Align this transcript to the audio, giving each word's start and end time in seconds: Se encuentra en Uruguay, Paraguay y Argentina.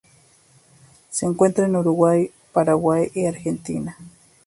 Se 1.11 1.27
encuentra 1.27 1.67
en 1.67 1.75
Uruguay, 1.75 2.31
Paraguay 2.53 3.11
y 3.13 3.27
Argentina. 3.27 3.99